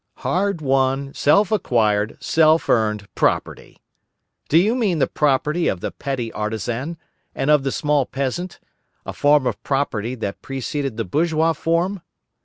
[0.25, 3.83] Hard won, self acquired, self earned property!
[4.49, 6.97] Do you mean the property of the petty artisan
[7.35, 8.59] and of the small peasant,
[9.05, 12.01] a form of property that preceded the bourgeois form?